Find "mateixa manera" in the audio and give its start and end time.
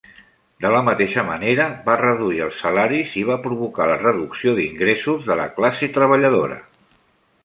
0.85-1.65